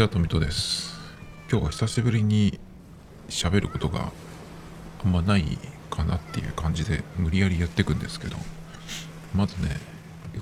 [0.00, 0.98] ちは、とみとです。
[1.50, 2.58] 今日は久しぶりに
[3.28, 4.10] 喋ることが
[5.04, 5.58] あんまない
[5.90, 8.38] かなっていう感じで無理やりやっていくんですけど、
[9.34, 9.76] まずね、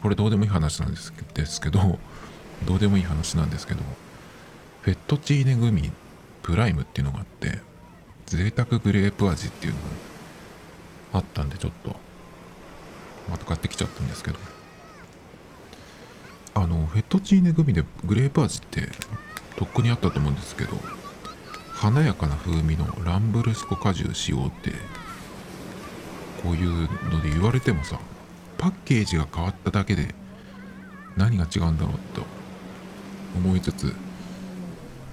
[0.00, 1.98] これどうでもいい話なんですですけど、
[2.66, 3.80] どうでもいい話なんですけど、
[4.82, 5.90] フェットチーネグミ
[6.44, 7.58] プライムっていうのがあって、
[8.26, 9.86] 贅沢グレープ味っていうのが
[11.14, 11.96] あったんで、ちょっと、
[13.28, 14.38] また買ってきちゃったんですけど、
[16.54, 18.88] あのフェットチーネグミでグレープ味って
[19.58, 20.76] とっくにあったと思うんですけど
[21.72, 24.70] 華やかな風味のランブルスコ果汁使用って
[26.42, 27.98] こういうので言われてもさ
[28.56, 30.14] パッケージが変わっただけで
[31.16, 32.22] 何が違うんだろうと
[33.36, 33.94] 思いつつ、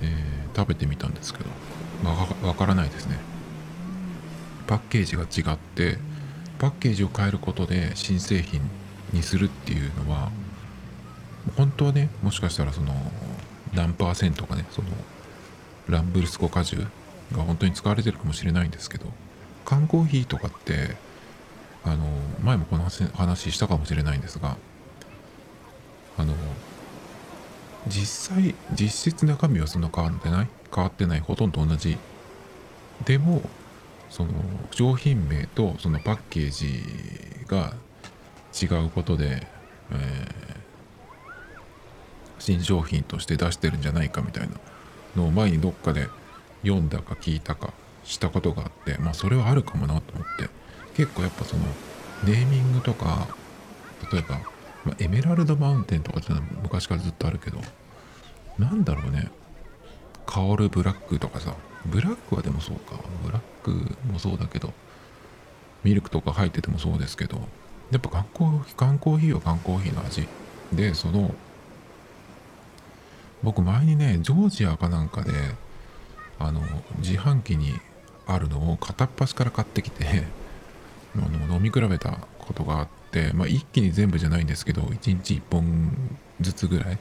[0.01, 1.49] えー食べてみたんですけど
[2.09, 3.17] わかわからないですね。
[4.67, 5.97] パッケージが違って
[6.57, 8.61] パッケージを変えることで新製品
[9.11, 10.31] にするっていうのは
[11.57, 12.93] 本当はねもしかしたらその
[13.75, 14.87] 何パーセントかねその
[15.89, 16.87] ランブルスコ果汁
[17.31, 19.05] が本当に使われてるかもしれないんですけど
[19.65, 20.95] 缶コーヒーとかって
[21.83, 22.05] あの
[22.43, 24.57] 前もこの話したかもしれないんですが
[26.17, 26.33] あの
[27.87, 30.47] 実際実質中身はそんな変わってない？
[30.73, 31.97] 変わってないほとんど同じ。
[33.05, 33.41] でも
[34.09, 34.31] その
[34.71, 36.81] 商品名とそのパッケージ
[37.47, 37.73] が
[38.59, 39.45] 違うことで、
[39.91, 40.27] え
[42.45, 44.55] 新商品として出してるんじゃないかみたいな
[45.15, 46.07] のを前にどっかで
[46.61, 50.49] 読んだか聞いたかしたことがあってまあそれはあるかもなと思って。
[50.95, 51.63] 結構やっぱその
[52.23, 53.27] ネーミングとか
[54.11, 54.39] 例えば、
[54.85, 57.59] まあエメラルドマウンテンとかっていうのは昔からずっとあるけど
[58.57, 59.29] なんだろうね。
[60.25, 61.53] 香るブラックとかさ。
[61.85, 62.95] ブラックはでもそうか。
[63.23, 63.71] ブラック
[64.11, 64.73] もそうだけど
[65.83, 67.37] ミルクとか入っててもそうですけど
[67.91, 70.27] やっぱ缶コーヒー缶コーヒーは缶コーヒーの味。
[70.71, 71.33] でその
[73.45, 75.31] 僕前にねジョージアかなんかで
[76.39, 76.61] あの
[76.97, 77.73] 自販機に
[78.25, 80.23] あるのを片っ端から買ってきて
[81.15, 85.95] あの飲み比べたことがあって、まあ、一気に全部じゃないんですけど1日1本
[86.41, 86.97] ずつぐらい。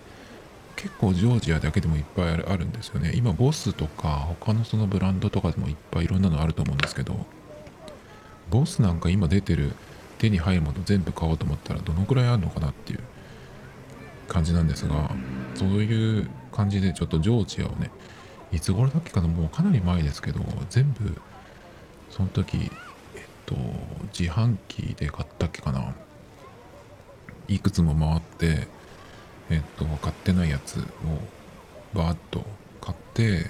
[0.77, 3.13] 結構ジョージアだけでもいっぱいあるあるんですよね。
[3.15, 4.09] 今ボスとか
[4.43, 7.27] 他のそのブランドとかでもいっぱいいろんなのあると思うんですけど
[8.51, 9.73] ボスなんか今出てる
[10.19, 13.01] 手に入るもの全部買おうと思ったらどのくらいあるのかなっていう。
[14.29, 15.11] 感じなんですが
[15.55, 17.91] そういう感じでちょっとジョージアをね
[18.53, 20.41] いつ頃だっけかなもうかなり前ですけど
[20.71, 21.17] 全部
[22.11, 22.71] その時
[23.15, 23.57] えっと
[24.19, 25.95] 自販機で買ったっけかな
[27.49, 28.69] いくつも回って
[29.51, 30.83] えっと買ってないやつを
[31.93, 32.45] バーッと
[32.81, 33.47] 買って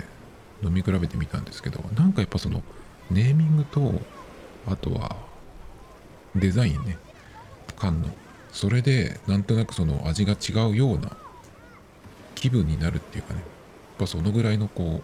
[0.62, 2.62] 飲み比べてみたんですけどなんかやっぱその
[3.10, 4.00] ネーミングと
[4.66, 5.16] あとは
[6.34, 6.98] デザインね
[7.76, 8.08] 缶の
[8.54, 11.14] それでなんとなくその味が違うような
[12.34, 13.40] 気分になるっていうかね。
[13.40, 13.48] やっ
[13.98, 15.02] ぱそのぐらいのこ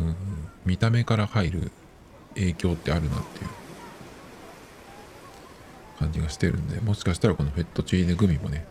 [0.00, 0.16] う、うん、
[0.64, 1.72] 見た目から入る
[2.34, 3.50] 影響ってあるなっていう。
[5.98, 8.66] 感じがしてるんでもしかしたらこのフェットチーネグミもね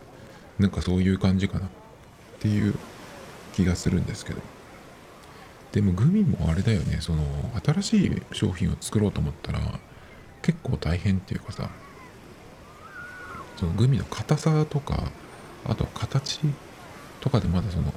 [0.58, 1.68] なんかそういう感じかなっ
[2.38, 2.74] ていう
[3.54, 4.40] 気がするんですけど。
[5.72, 7.24] でもグミもあれだよねその
[7.64, 9.58] 新しい商品を作ろうと思ったら
[10.40, 11.68] 結構大変っていうかさ
[13.64, 15.10] そのグミの硬さとか
[15.64, 16.40] あとは形
[17.20, 17.94] とかでまだその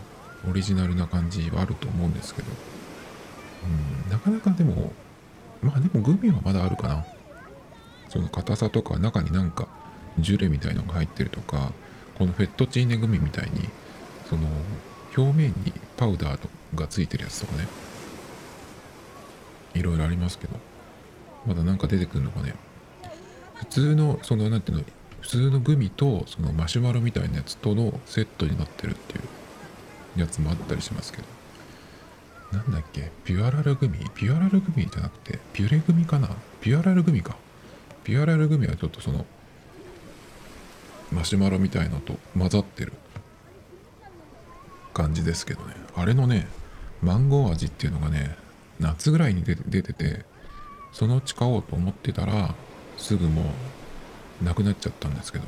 [0.49, 2.47] オリジナルな感じはあると思うんですけど、
[4.05, 4.93] うん、なかなかでも
[5.61, 7.05] まあでもグミはまだあるかな。
[8.07, 9.67] その硬さとか中になんか
[10.17, 11.73] ジュレみたいのが入ってるとか
[12.17, 13.67] このフェットチーネグミみたいに
[14.29, 14.47] その
[15.17, 17.67] 表面にパウダーがついてるやつとかね。
[19.73, 20.53] いろいろありますけど。
[21.45, 22.55] まだなんか出てくるのかね。
[23.55, 24.83] 普通のそのなんていうの
[25.21, 29.21] 普通のグミとそのマシュマロみたいなやつとのセットになってるってい
[30.17, 31.23] うやつもあったりしますけど。
[32.53, 33.11] なんだっけ？
[33.25, 33.97] ピュアラルグミ？
[34.15, 36.29] ピュアラルグミじゃなくてピュレグミかな？
[36.61, 37.35] ピュアラルグミか。
[38.05, 39.25] ピュアラルグミはちょっとその
[41.11, 42.93] マシュマロみたいのと混ざってる
[44.93, 45.73] 感じですけどね。
[45.95, 46.47] あれのね
[47.01, 48.37] マンゴー味っていうのがね
[48.79, 50.23] 夏ぐらいに出て出てて
[50.93, 52.55] そのうち買おうと思ってたら
[52.95, 53.45] すぐもう
[54.43, 55.45] なくなっちゃったんですけど。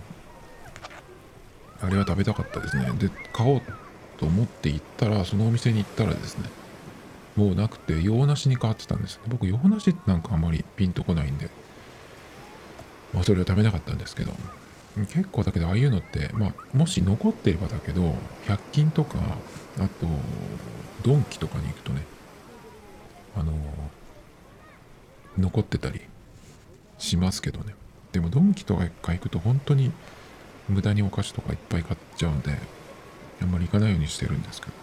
[1.81, 2.91] あれは食べたかったですね。
[2.97, 3.61] で買おう
[4.17, 6.49] と思って行ったらそのお店に行ったらですね
[7.35, 9.19] もうなくて洋梨に変わってたんです。
[9.27, 11.49] 僕洋梨ってなんかあんまりピンとこないんで
[13.13, 14.33] まあそれは食べなかったんですけど。
[14.97, 18.15] 結構だけどああいうのってまあもし残ってればだけど
[18.47, 19.17] 100均とか
[19.77, 20.07] あと
[21.03, 22.03] ドンキとかに行くとね
[23.37, 23.53] あの
[25.37, 26.01] 残ってたり
[26.97, 27.75] しますけどね。
[28.11, 29.91] でもドンキとか一回行くと本当に
[30.67, 32.57] 無駄にお菓子とかいっぱい買っちゃうんで
[33.41, 34.73] あんまり行かないようにしてるんですけど。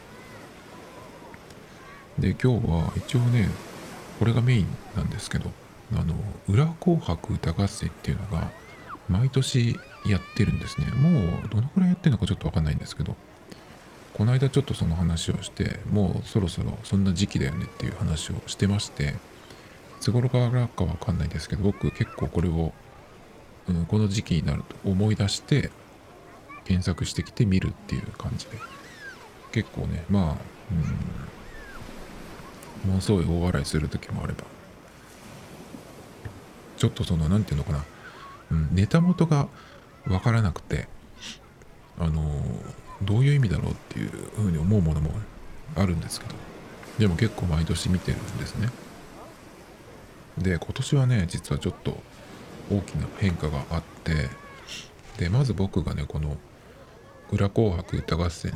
[2.19, 3.49] で今日は一応ね
[4.19, 5.51] これがメインなんですけど
[5.93, 6.15] あの
[6.49, 8.51] 裏紅白歌合戦っていうのが
[9.09, 10.87] 毎年やってるんですね。
[10.87, 13.15] もうどのくらいやってるのかちょっと分かんないんですけど
[14.15, 19.13] この間ちょっとその話をしてもうそろそろそんな時期だよねっていう話をしてましてい
[20.01, 22.73] つ頃からか分かんないですけど僕結構これを、
[23.89, 25.71] この時期になると思い出して
[26.65, 28.53] 検索してきて見るっていう感じで。
[29.53, 30.37] 結構ねまあ
[32.85, 32.91] うん。
[32.91, 34.45] ものすごい大笑いする時もあれば。
[36.77, 37.85] ちょっとその何て言うのかな、
[38.51, 39.49] うん、ネタ元が
[40.05, 40.89] 分からなくて
[41.99, 42.43] あの
[43.01, 45.11] どういう意味だろうっていうふうに思うものも
[45.75, 46.35] あるんですけど。
[46.99, 48.71] でも結構毎年見てるんですね。
[50.39, 51.99] で今年はね実はちょっと
[52.71, 54.29] 大きな変化があって
[55.19, 56.37] でまず僕がねこの
[57.33, 58.53] 「裏紅白歌合戦」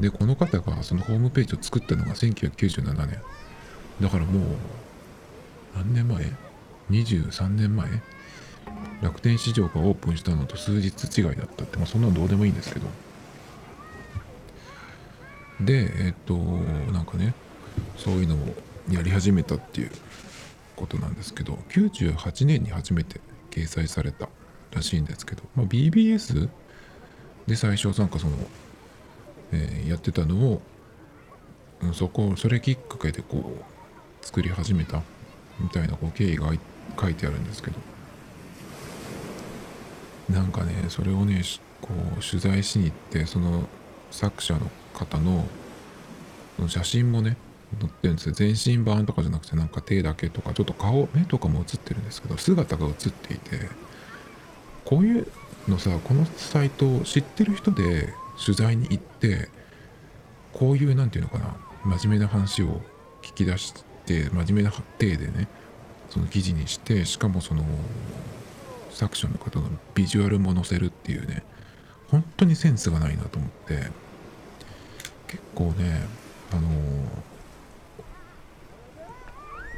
[0.00, 3.20] で、この方がそのホームページを作ったのが1997年。
[4.00, 4.42] だからもう、
[5.76, 6.24] 何年前？
[6.90, 8.02] ?23 年前？
[9.02, 12.86] 楽天市場がオープンしたのと数日違いだったって、まあそんなのどうでもいいんですけど。
[15.60, 16.36] で、えっと、
[16.92, 17.34] なんかね、
[17.96, 18.38] そういうのを
[18.90, 19.90] やり始めたっていう
[20.76, 23.20] ことなんですけど、98年に初めて
[23.50, 24.28] 掲載された
[24.72, 26.48] らしいんですけど、まあ、BBS
[27.46, 28.36] で最初なんかその、
[29.52, 30.62] えー、やってたのを、
[31.82, 33.38] うん、そこそれきっかけでこ
[34.22, 35.02] う作り始めた
[35.58, 36.60] みたいなこう経緯があって
[36.98, 37.76] 書いてあるんですけど。
[40.32, 41.42] なんかねそれをね
[41.80, 43.68] こう取材しに行ってその
[44.10, 45.44] 作者の方の
[46.68, 47.36] 写真もね
[47.80, 48.34] 載ってるんですよ。
[48.34, 53.68] 全身版とかじゃなくてなんか手だけとかちょっと顔目とかも映ってるんですけど姿が映っていて
[54.84, 55.26] こういう
[55.68, 58.12] のさこのサイトを知ってる人で
[58.44, 59.48] 取材に行って
[60.52, 61.44] こういう何て言うのか
[61.84, 62.80] な真面目な話を
[63.22, 63.72] 聞き出し
[64.04, 65.48] て真面目な体でね
[66.10, 67.64] その記事にしてしかもその
[68.90, 71.42] 作者の方のビジュアルも載せるっていうね
[72.08, 73.90] 本当にセンスがないなと思って
[75.28, 76.02] 結構ね
[76.52, 76.68] あの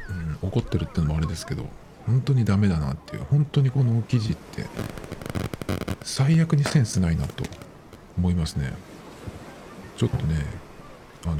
[0.09, 1.65] うん、怒ってるってのもあれですけど
[2.05, 4.65] 本当にダメだなっていう本当にこの記事って
[6.03, 7.45] 最悪にセンスないなと
[8.17, 8.73] 思いますね。
[9.97, 10.45] ちょっとね
[11.25, 11.35] あの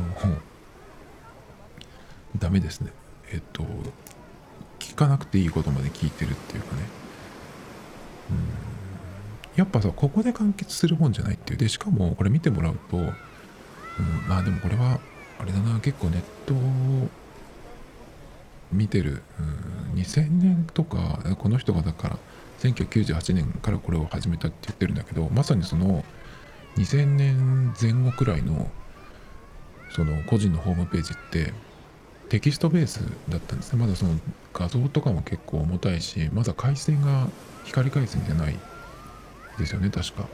[2.38, 2.92] ダメですね。
[3.32, 3.66] えっと
[4.94, 6.82] 聞かなくていいことまで聞いてるっていうかね。
[8.30, 8.38] うん。
[9.56, 11.58] やっぱさここで完結する本じゃないっていう。
[11.58, 13.06] でしかもこれ見てもらうと、うん、
[14.28, 15.00] まあでもこれは
[15.40, 15.80] あれだな。
[15.80, 17.10] 結構ネットを
[18.72, 22.18] 見てる、うん、2000年とかこの人がだから
[22.60, 26.04] 1998年からこれを始めたって言ってるんだけどまさにその
[26.78, 28.70] 2000年前後くらいの
[29.92, 31.54] その個人のホームページって
[32.30, 33.80] テキストベースだったんですね。
[33.80, 34.16] まだその
[34.54, 37.28] 画像とかも結構重たいしまだ回線が
[37.66, 38.58] 光回線じゃない
[39.58, 40.28] ですよね確か。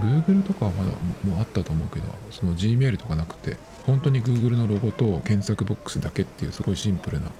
[0.00, 0.90] Google とかはまだ
[1.22, 7.30] もうあったと思うけどその Gmail とかなくて本当に Google のロゴと検索ボックスだけっていうすごいシンプルな、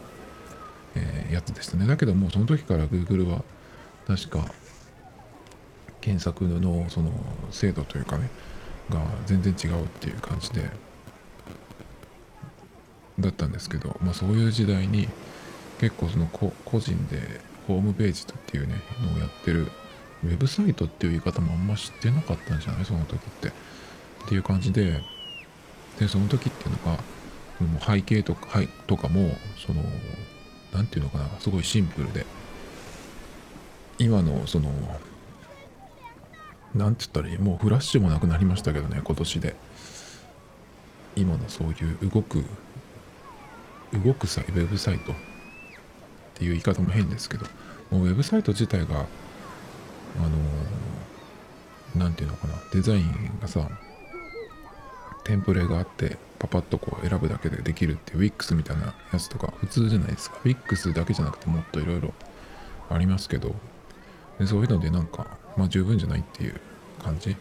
[0.95, 1.87] えー、やつでしたね。
[1.87, 3.43] だけどもうその時から Google は
[4.07, 4.47] 確か
[6.01, 7.11] 検索のその
[7.51, 8.29] 精度というかね
[8.91, 10.71] が全然違うっていう感じで
[13.21, 15.09] だったんですけど、まあ、そういう時代に
[15.81, 19.71] 結構その個人でホームページっていうねのをやってる
[20.25, 22.85] ウェブサイトっていう言い方もあんま知ってなかったんじゃない？
[22.85, 23.49] その時って。
[23.49, 23.53] っ
[24.29, 25.01] ていう感じで
[25.99, 26.99] でその時っていうのが
[27.85, 29.83] 背景とかとかもその
[30.73, 32.27] 何て言うのかなすごいシンプルで。
[33.99, 34.71] 今のその
[36.75, 37.39] 何て言ったらいい？
[37.39, 39.55] もうフラッシュもなくなりましたけどね今年で。
[41.17, 42.45] 今のそういう動く
[43.95, 45.13] 動くウェブサイト。
[46.35, 47.47] っていう言い方も変ですけど
[47.91, 49.07] もうウェブサイト自体があの
[51.95, 52.55] 何て言うのかな。
[52.73, 53.69] デザインがさ
[55.23, 60.39] テンプレがあってパパッとこう選ぶだけでできるっていう Wix みたいなやつとか普通じゃないですか。
[60.45, 62.13] Wix だけじゃなくてもっといろいろ
[62.91, 63.55] ありますけど
[64.41, 66.61] でそういうのでなんかまあ十分じゃないっていう
[67.03, 67.37] 感じ。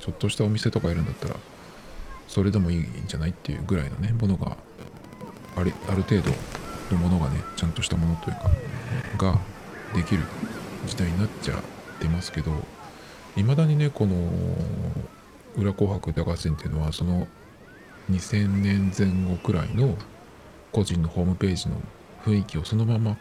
[0.00, 1.36] ちょっとしたお店とかやるんだったら
[2.26, 4.56] それでもいいんじゃないっていうぐらいのねものが
[5.56, 6.30] あるある程度
[6.90, 9.38] のものがねちゃんとしたものというかが
[9.94, 10.22] できる
[10.86, 11.58] 時代になっちゃっ
[12.00, 12.52] てますけど
[13.36, 14.14] いまだにねこの
[15.56, 17.28] 「裏紅白歌合戦」っていうのはその
[18.10, 19.96] 2000年前後くらいの
[20.72, 21.76] 個人のホームページの
[22.24, 23.16] 雰囲気をそのまま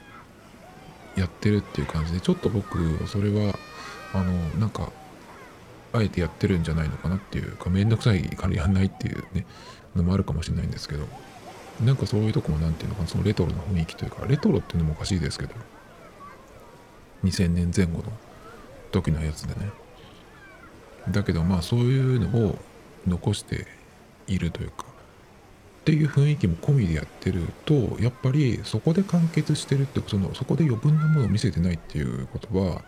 [1.16, 3.54] やってるっていう感じでちょっと僕それは
[4.14, 4.92] あのなんか
[5.94, 9.46] あえてやってるんじゃないのかなっていうかめんどくさいからやんないっていうね
[9.96, 11.08] のもあるかもしれないんですけど。
[11.80, 15.56] なんかそういうとこも何ていうのかなそのレトロな雰囲気というかレトロっていうのもおかしいですけど
[17.24, 18.12] 2000年前後の
[18.92, 19.72] 時のやつでね。
[21.10, 22.60] だけどまあそういうのを
[23.08, 23.68] 残して
[24.28, 24.86] いるというか
[25.82, 32.86] っていう雰囲気も込みでやってるとやっぱりそこで完結してるってそのそこで余分なものを見せてないっていうことは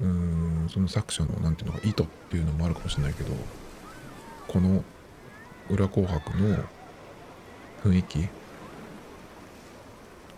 [0.00, 3.32] うーんその作者の何ていうのか意図っていうのもあるかもしれないけど
[4.46, 4.84] この
[5.68, 6.64] 「裏紅白」の
[7.84, 8.28] 雰囲気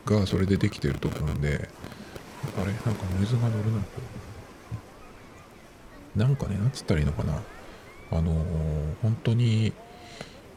[0.05, 1.69] がそれでできてると思うんで
[2.57, 2.67] あれ？
[2.67, 3.71] なんかノイズが乗る
[6.17, 7.43] ななんかねなんつったらいいのかな。
[8.11, 8.35] あのー、
[9.01, 9.73] 本当に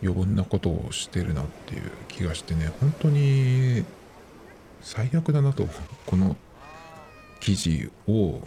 [0.04, 3.86] 余分なことをしてるなっていう気がしてね本当に
[4.82, 5.66] 最悪だなと
[6.06, 6.36] この
[7.40, 8.42] 記事を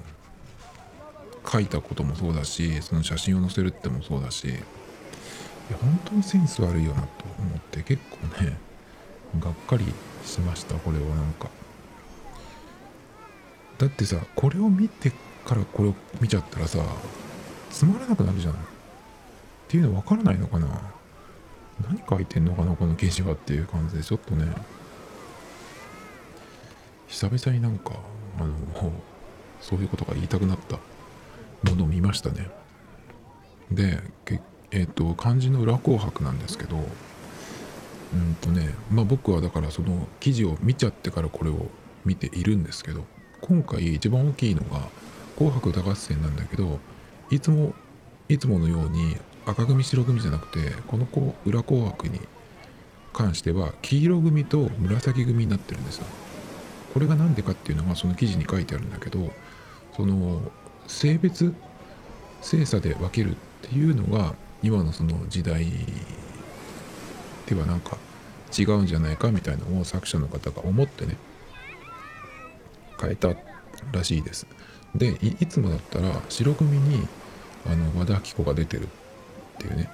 [1.50, 4.58] 書いたこともそうだしその写真を載せるってもそうだし
[5.70, 7.08] や本当にセンス悪いよなと
[7.38, 8.56] 思って結構ね
[9.38, 9.84] がっかり
[10.24, 11.48] しましたこれはなんか。
[13.78, 15.12] だってさこれを見て
[15.44, 16.84] からこれを見ちゃったらさ
[17.70, 18.54] つまらなくなるじゃん。
[18.54, 18.56] っ
[19.68, 20.66] ていうの分からないのかな。
[21.88, 24.46] 何書いてんのかなこの記事はっていう感じでちょっとね。
[27.06, 27.92] 久々になんか
[28.38, 28.54] あの
[29.60, 30.76] そういうことが言いたくなった
[31.70, 32.50] ものを見ましたね。
[33.70, 41.66] で結えっ、ー、と漢字の裏紅白なんですけどうんとねまあ僕はだからその記事を見ちゃってからこれを
[42.04, 43.04] 見ているんですけど
[43.40, 44.88] 今回一番大きいのが
[45.36, 46.78] 「紅白歌合戦」なんだけど
[47.30, 47.74] いつも
[48.28, 52.20] いつものように赤組白組じゃなくてこの子裏紅白に
[53.12, 56.06] 関しては黄色組と紫組になってるんですよ。
[56.92, 59.30] これが何でかっていうのがその記事に書いてあるんだけど
[59.96, 60.40] その
[60.86, 61.54] 性別
[62.40, 65.66] 性差で分けるっていうのが今のその時代
[67.46, 67.96] ではなんか
[68.56, 71.16] 違うんじゃないかみたいなのを作者の方が思ってね
[73.00, 73.34] 変えた
[73.92, 74.46] らしいです。
[74.94, 77.06] でいつもだったら白組に
[77.66, 78.86] あの和田アキ子が出てるっ
[79.58, 79.90] ていうね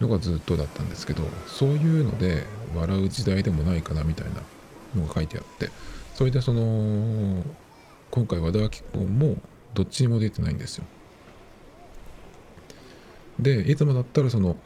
[0.00, 4.42] のがずっとだったんですけどそういうので笑う時代でもないかなみたいな
[5.00, 5.70] のが書いてあって
[6.14, 7.42] それでその
[8.10, 9.36] 今回和田アキ子も
[9.74, 10.84] どっちにも出てないんですよ。
[13.42, 14.56] でいつもだったらその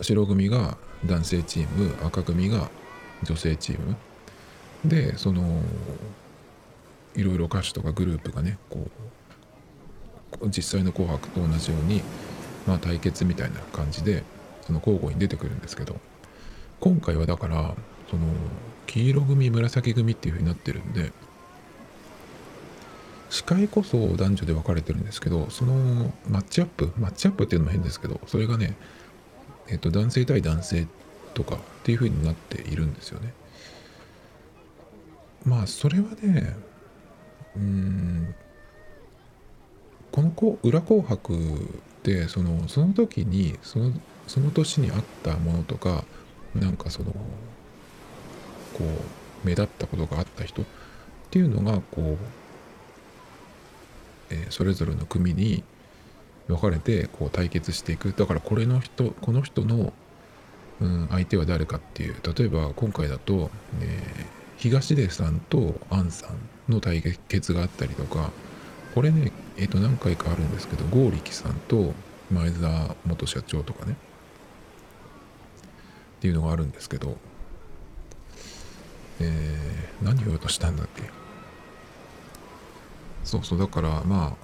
[0.00, 2.70] 白組が男性チーム赤組が
[3.22, 3.96] 女性チーム。
[4.84, 5.60] でその
[7.16, 8.86] いろいろ歌手とかグループがねこ
[10.40, 12.02] う実際の「紅白」と同じように、
[12.66, 14.22] まあ、対決みたいな感じで
[14.62, 15.98] その交互に出てくるんですけど
[16.78, 17.74] 今回はだから
[18.08, 18.22] その
[18.86, 21.12] 黄色組紫組っていう風になってるんで
[23.30, 28.74] 司会こそ男女で分かれてるんですけどそのマッチアップマッチアップっていうのも変ですけどそれがね、
[29.68, 30.86] えっと、男性対男性
[31.34, 33.32] とかっていう風になっているんですよね。
[35.44, 36.56] まあそれはね
[37.56, 38.34] うん
[40.10, 41.36] このこ裏紅白っ
[42.02, 43.92] てそのその時にその
[44.26, 46.04] その年にあったものとか
[46.54, 47.18] なんかそのこ
[48.80, 50.64] う目立ったことがあった人っ
[51.30, 52.18] ていうのがこう、
[54.30, 55.62] え、それぞれの組に
[56.46, 58.12] 分かれてこう対決していく。
[58.12, 59.92] だからこれの人この人の、
[60.80, 62.16] うん、相手は誰かっていう。
[62.36, 68.30] 例えば今回だと、え、東出さんと杏さんの対決があったりとか。
[68.94, 71.94] これねえっ、と何回かあるんですけど剛力さんと
[72.32, 73.92] 前澤元社長とかね。
[73.92, 73.96] っ
[76.20, 77.16] ていうのがあるんですけど、
[79.20, 81.02] えー、何を言おうとしたんだっけ？
[83.24, 84.36] そうそうだからま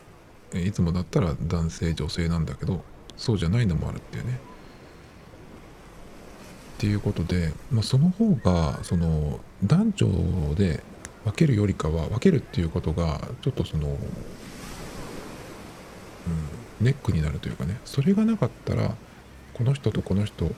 [0.54, 2.85] あいつもだったら男性女性なんだけど
[3.16, 4.38] そうじゃないのもあるっていうね
[6.76, 10.83] っていうことで、まあ、その方がその男女で
[11.25, 13.97] 分けるよりかは分けるっていうことがちょっとその、うん、
[16.81, 18.95] ネックになるというかねそれがなかったら
[19.54, 20.50] この人とこの人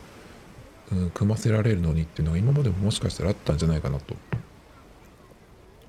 [0.93, 4.15] うん、組ませられるのにっていうのが今までももしかしたらあったんじゃないかなと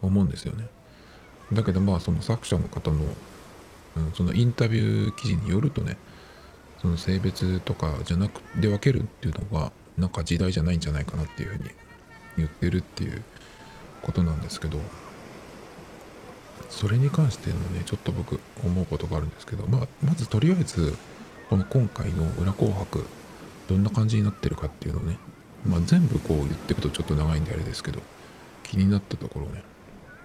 [0.02, 0.68] 思うんですよね。
[1.54, 2.98] だけどまあその作者の方の、
[3.98, 5.98] うん、そのインタビュー記事によるとね
[6.82, 11.70] その性別とかじゃなくで分けるっていうのがなんか時代じゃないんじゃないかなっていうふうに
[12.38, 13.24] 言ってるっていう
[14.02, 14.80] ことなんですけど
[16.70, 20.96] それに関してのねちょっと僕思うことがあるんですけど、まあ、まずとりあえず
[21.50, 23.06] この今回の「裏紅白」
[23.68, 25.18] どんな感じになってるかっていうのをね、
[25.66, 28.02] まあ、全部こう言っていくとちょっと長いんであれですけど
[28.64, 29.64] 気になったところをね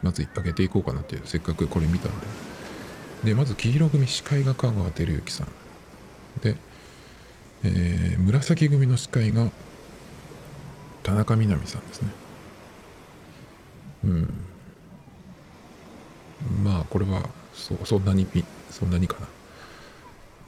[0.02, 2.26] まず上げていこうかなっていうせっかくこれ見たんで。
[3.24, 5.48] でまず黄色組司会が香川照之さん。
[6.42, 6.56] で、
[7.64, 9.48] えー、紫組の司会が
[11.02, 12.08] 田中みな実さんですね。
[14.04, 14.34] うん。
[16.64, 18.26] まあこれはそそんなに
[18.70, 19.26] そんなにかな。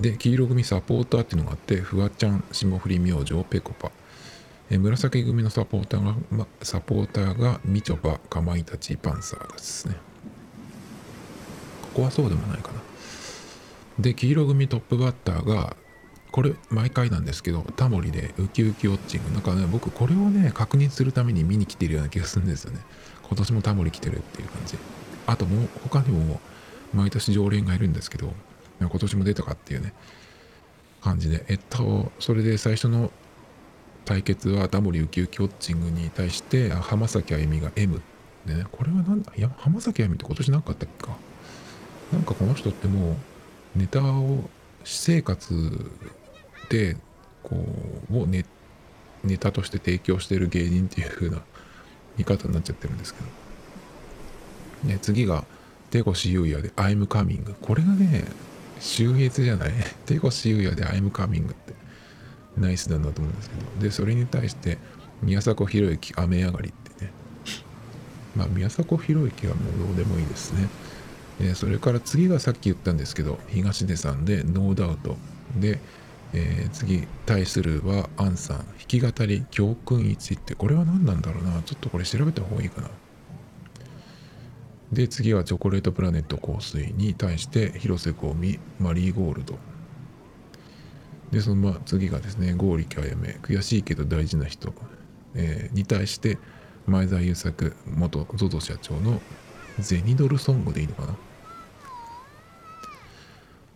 [0.01, 3.93] で黄色組サポーターっていうのがあってフワちゃん霜降り明星ぺこぱ。
[4.71, 9.97] え紫組のサポーターが、ま、サポーターがみちょぱかまいたちパンサーですね。
[11.83, 12.81] ここはそうでもないかな。
[13.99, 15.77] で黄色組トップバッターが
[16.33, 19.31] これ毎回なんですけどタモリでウキウキウォッチング。
[19.31, 22.81] なんかね僕これをね確認するために見に来てるような気がするんですよね。
[23.23, 24.77] 今年もタモリ来てるっていう感じ。
[25.27, 26.41] あともう他にも
[26.93, 28.33] 毎年常連がいるんですけど
[28.81, 29.93] 今年も出たかっていうね
[31.03, 31.45] 感じで。
[31.49, 33.13] えっとそれで最初の
[34.05, 38.01] 対決はダモリウキウキウォッチングに対して浜崎あゆみが M
[38.47, 39.33] でねこれはなんだ？
[39.37, 41.17] いや浜崎あゆみって今年何かったっけか？
[42.13, 43.17] なんかこの人っても
[43.77, 44.49] うネタを
[44.85, 45.91] 私生活
[46.69, 46.97] で
[47.43, 47.57] こ
[48.13, 48.45] うをネ
[49.25, 51.43] ネタとして提供してる芸人っていう風な
[52.19, 53.21] 見方になっちゃってるんですけ
[54.85, 55.45] ど、ね、次が
[55.91, 58.25] 手越優也で「I'm coming」これがね
[58.81, 59.71] 秀逸じゃない？
[60.05, 61.64] 手越優也で「I'm coming」って
[62.57, 63.83] ナイスだと思うんですけど。
[63.83, 64.79] でそれに対して
[65.23, 67.11] 宮迫博之「雨上がり」ってね。
[68.37, 70.69] まあ宮迫博之はもうどうでもいいですね。
[71.41, 75.17] えそれから次がさっき言ったんですけど東出さんで「ノーダウト」
[75.59, 75.81] で、
[76.33, 78.57] えー、次対するはアンさん。
[78.59, 81.63] 弾き語り教訓1ってこれは何なんだろうな。
[81.63, 82.91] ちょっとこれ調べた方がいいかな。
[84.93, 89.59] で次はチョコレートプラネット香水に対して広瀬香美マリーゴールド。
[91.35, 94.73] でそのまあ次がですね剛力あやめ悔しいけど大事な人、
[95.35, 96.39] えー、に対して
[96.87, 99.21] 前澤友作元 ZOZO 社長の
[99.81, 101.17] ゼニドルソングでいいのかな。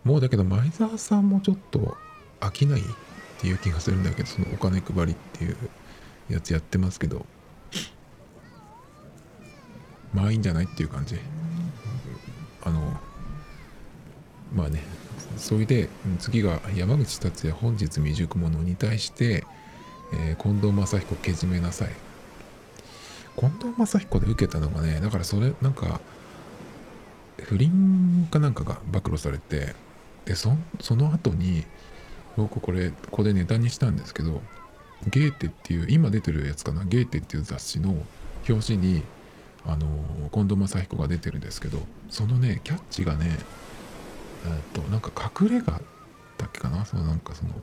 [0.05, 1.97] もうだけど前澤さんもちょっと
[2.39, 2.83] 飽きないっ
[3.41, 5.57] ていう気がするんだけどそのお金配りっていう
[6.29, 7.25] やつやってますけど
[10.13, 11.19] まあいいんじゃないっていう感じ。
[12.63, 12.97] あの
[14.55, 14.98] まあね
[15.37, 15.89] それで
[16.19, 19.43] 次が山口達也本日未熟者に対して、
[20.13, 21.89] えー、近藤正彦けじめなさい。
[23.39, 26.01] 近藤正彦で受けたのがねだからそれなんか
[27.43, 29.73] 不倫かなんかが暴露されて
[30.25, 31.63] でそその後に
[32.35, 34.41] 僕これここでネタにしたんですけど
[35.07, 37.95] ゲーテっていう今出てるやつかなゲーテっていう雑誌の
[38.47, 39.03] 表紙に
[39.65, 39.87] あの
[40.33, 43.37] 近藤正彦が出てるんですけどそのねキャッチがね
[44.45, 45.73] えっとなんか隠れ家だ
[46.45, 46.85] っけかな？
[46.85, 47.53] そのなんかそのっ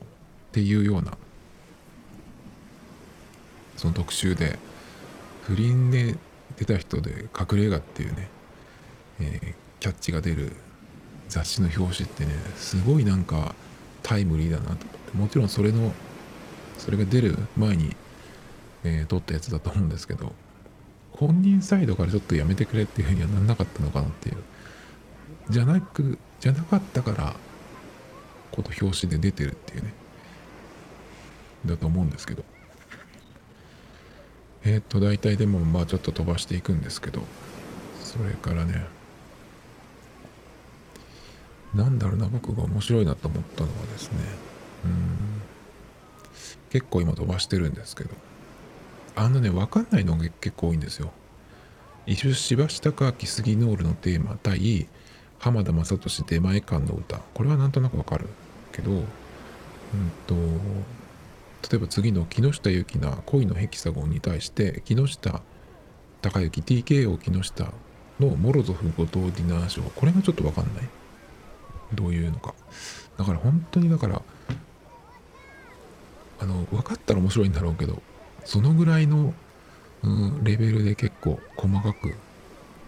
[0.51, 1.17] ていうような
[3.75, 4.57] その特集で
[5.43, 6.15] 不倫で
[6.57, 8.29] 出た人で隠れ家っていうね、
[9.19, 10.53] えー、キャッチが出る
[11.29, 13.53] 雑誌の表紙ってねすごいなんか
[14.03, 14.75] タイムリーだなと。
[14.75, 15.93] 思ってもちろんそれの
[16.77, 17.95] それが出る前に、
[18.83, 20.33] えー、撮ったやつだと思うんですけど
[21.11, 24.37] 本人サイドからちょっとやめてくれっていうふうにはなんなかったのかなっていう。
[25.49, 27.35] じゃなくじゃなかったから
[28.51, 29.93] この表紙で出てるっていうね。
[31.65, 32.43] だと思うんですけど。
[34.63, 37.21] えっ、と大体でもまあちょっと飛ばしていくんですけど。
[38.03, 38.85] それからね。
[41.75, 44.17] なんだろうな僕が面白いなと思ったのはですね。
[44.85, 44.91] うん。
[46.69, 48.09] 結構今飛ばしてるんですけど。
[49.17, 51.11] あのね分かんないのが結構多いんですよ
[52.05, 54.87] 石橋貴明杉ノールのテーマ対
[55.39, 57.19] 浜田雅俊出前館の歌。
[57.33, 58.27] これはなんとなくわかる
[58.71, 59.03] けどうん
[60.25, 60.35] と
[61.69, 65.41] 例えば次の木下ゆきな恋のヘキサゴンに対して木下
[66.21, 67.71] 隆之 TKO 木下
[68.19, 70.89] のモロゾフ後藤ディナーショーこれがちょっとわかんない。
[71.93, 72.53] どういうのか。
[73.17, 74.21] だから本当にだから
[76.39, 78.01] あの分かったら面白いんだろうけど
[78.45, 79.33] そのぐらいの、
[80.03, 82.13] うん、レベルで結構細かく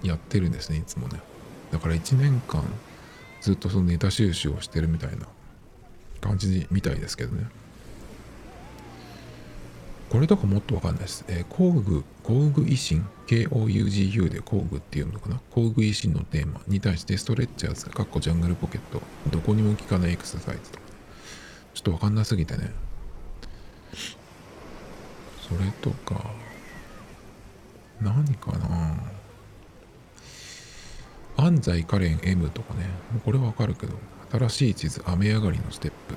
[0.03, 1.19] やってるんですねいつもね。
[1.71, 2.63] だから1年間
[3.41, 5.27] ずっとそのネタ収集をしてるみたいな
[6.21, 7.45] 感じみたいですけどね。
[10.09, 11.23] これとかもっとわかんないです。
[11.27, 15.39] えー、工具、工具維新、KOUGU で工具っていうのかな。
[15.51, 20.79] 工具維新のテーマに対してストレッチャーズ、かっこジャングルポケット、どこにも効かないエクササイズと。
[20.79, 20.85] か、
[21.75, 22.71] ちょっとわかんなすぎてね。
[25.47, 26.25] それとか、
[28.01, 29.18] 何かな。
[31.49, 32.85] 安西カレン M とかね、
[33.25, 33.93] これわかるけど、
[34.31, 36.15] 新しい地図、雨上がりのステップ。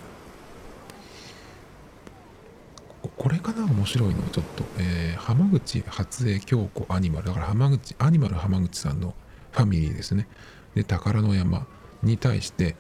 [3.17, 4.23] これかな面白いの。
[4.25, 7.29] ちょっと、えー、浜口初江京子アニマル。
[7.29, 9.15] だから浜口アニマル浜口さんの
[9.53, 10.29] ファミリーですね。
[10.75, 11.67] で宝の山
[12.03, 12.77] に対して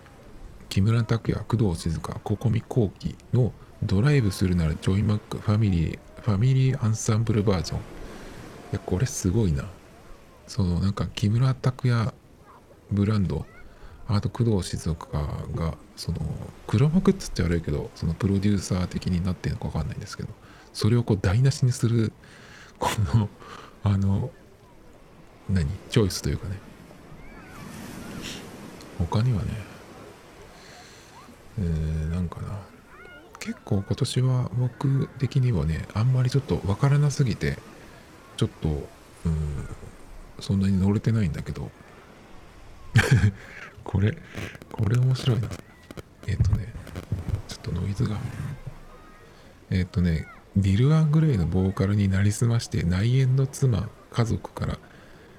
[0.69, 7.79] 木村拓哉工藤静香ココミコウキのドライブするならジョイマックファミリーファミリーアンサンブルバージョン。
[7.79, 7.81] い
[8.73, 9.65] やこれすごいな。
[10.47, 12.13] そのなんか木村拓哉
[12.93, 13.45] ブランド。
[14.09, 15.19] あと工藤静香
[15.55, 16.19] がその
[16.67, 20.29] 黒幕っつって悪いけどそのプロデューサー的になってるのか分かんないんですけど
[20.73, 22.13] それをこう台無しにする
[22.79, 23.29] この
[23.85, 24.31] あの
[25.49, 25.67] 何？
[25.89, 26.57] チョイスというかね。
[28.99, 29.49] 他にはね
[31.59, 32.59] えー、なんかな。
[33.39, 37.57] 結構今年は僕的にはねあんまりちょっと分からなすぎて
[38.37, 39.69] ちょっとうん
[40.39, 41.71] そんなに乗れてないんだけど
[43.85, 44.17] これ、
[44.71, 45.49] これ面白いな。
[46.27, 46.73] えっ、ー、とね、
[47.49, 48.19] ちょっとノイズが。
[49.71, 50.27] えっ、ー、とね、
[50.57, 54.79] ディル・アングレイのボーカルになりすまして内縁の妻、家族から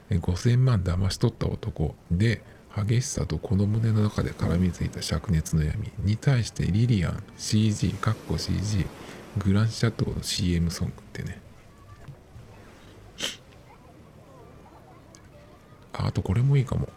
[0.09, 2.41] 5000万騙し取った男で、
[2.75, 8.87] 激しさとこの胸の中で絡みついた灼熱の闇に対してリリアン CG カッコ CG
[9.37, 11.39] グランシャトーの CM ソングってね
[15.93, 16.89] あとこれもいいかも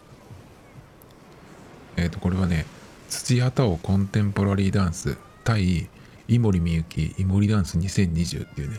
[2.07, 2.67] えっ、ー、と、これはね、
[3.09, 5.89] 土屋太鳳コンテンポラリーダンス対
[6.29, 8.79] 井森美幸井森ダンス2020っていうね、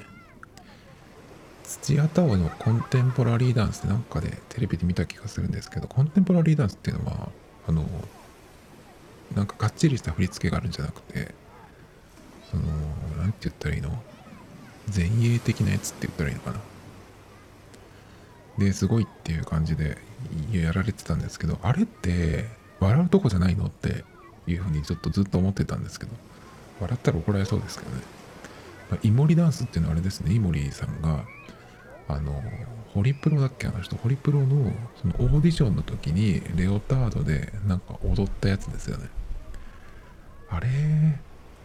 [1.66, 7.30] 土屋太鳳のコンテンポラリーダンスってなんかでテレビで見た気がするんですけど、コンテンポラリーダンスっていうのは、
[7.68, 7.86] あの、
[9.36, 11.36] なんかがっちりした振り付けがあるんじゃなくて、
[12.50, 12.64] その、
[13.18, 14.02] なんて言ったらいいの？
[14.96, 16.60] 前衛的なやつって言ったらいいのかな？
[18.58, 19.98] で、すごいっていう感じで
[20.54, 22.46] やられてたんですけど、あれって、
[22.80, 24.04] 笑うとこじゃないのって
[24.48, 26.12] いうふうにちょっとずっと思ってたんですけど、
[26.80, 28.02] 笑ったら怒られそうですけどね。
[28.92, 31.26] まあ、イモリダンスっていうのはあれですね、イモリさんが、
[32.08, 32.42] あの、
[32.94, 39.10] ホリプロだっけあの人、ホリプロのそのオーディションの時にレオタードでなんか踊ったやつですよね。
[40.50, 40.68] あれ、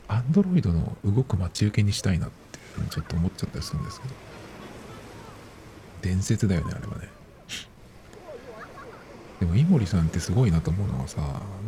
[0.09, 4.15] アンドロイドの動く待ち受けにしたいなっていうふうにちょっと思っちゃったりするんですけど。
[6.03, 7.09] 伝説だよね、あれはね。
[9.43, 11.21] でも井森さんってすごいなと思うのはさ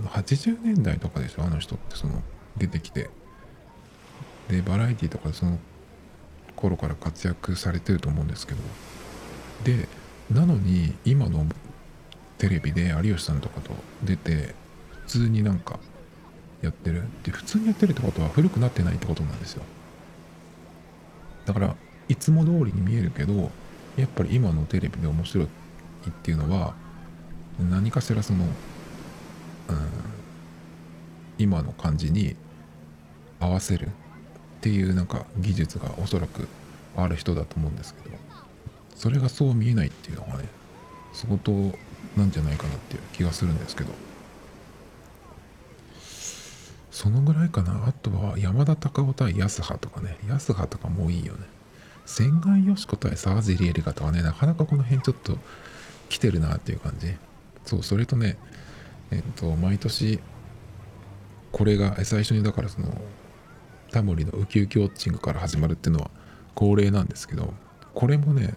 [0.04, 2.22] 80年代とかでしょあの人ってその
[2.56, 3.10] 出てきて。
[4.48, 5.58] でバラエティとかでその
[6.54, 8.60] 頃から活躍されてると思うんですけど。
[9.64, 9.88] で
[10.30, 11.46] なのに今の
[12.38, 13.72] テレビで有吉さんとかと
[14.04, 14.54] 出て
[15.06, 15.80] 普通になんか
[16.62, 17.02] やってる。
[17.24, 19.64] で普通にやってるってことは古くなってないってことなんですよ。
[21.44, 21.74] だから
[22.08, 23.50] いつも通りに見えるけど
[23.96, 25.48] やっぱり今のテレビで面白いっ
[26.22, 26.83] ていうのは
[27.58, 28.50] 何かしらその、うん、
[31.38, 32.36] 今の感じに
[33.40, 33.90] 合わせるっ
[34.60, 36.48] ていうなんか技術がおそらく
[36.96, 38.16] ある人だと思うんですけど
[38.94, 40.48] それがそう見えないっていうのがね
[41.12, 41.52] 相当
[42.16, 43.90] なんじゃないかなっていう気がするんですけど
[46.90, 47.88] そのぐらいかな。
[47.88, 51.40] あとは山田隆夫対安葉とかね安葉とかもういいよね。
[52.06, 55.36] 千賀よし子対沢尻エリカとかねなかなかこの辺ちょっと
[56.08, 57.12] 来てるなっていう感じ。
[57.64, 58.36] そうそれとね
[59.10, 60.20] えっと毎年
[61.52, 63.00] これが最初にだからその
[63.90, 66.10] タモリのウキウキウォッチングから始まるっていうのは
[66.54, 67.54] 恒例なんですけど
[67.94, 68.54] これもね